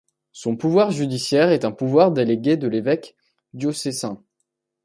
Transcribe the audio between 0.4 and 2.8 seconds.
pouvoir judiciaire est un pouvoir délégué de